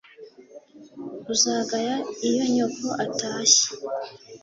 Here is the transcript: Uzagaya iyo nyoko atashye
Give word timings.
Uzagaya 1.33 1.95
iyo 2.27 2.43
nyoko 2.53 2.85
atashye 3.03 3.67